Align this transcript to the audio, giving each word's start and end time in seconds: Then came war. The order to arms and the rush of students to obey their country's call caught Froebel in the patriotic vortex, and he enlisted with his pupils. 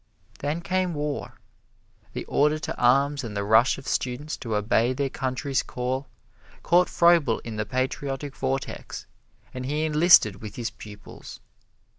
Then 0.39 0.61
came 0.61 0.95
war. 0.95 1.35
The 2.13 2.25
order 2.25 2.57
to 2.57 2.75
arms 2.75 3.23
and 3.23 3.37
the 3.37 3.43
rush 3.43 3.77
of 3.77 3.87
students 3.87 4.35
to 4.37 4.55
obey 4.55 4.93
their 4.93 5.11
country's 5.11 5.61
call 5.61 6.07
caught 6.63 6.89
Froebel 6.89 7.37
in 7.43 7.57
the 7.57 7.67
patriotic 7.67 8.35
vortex, 8.35 9.05
and 9.53 9.63
he 9.63 9.83
enlisted 9.85 10.37
with 10.41 10.55
his 10.55 10.71
pupils. 10.71 11.39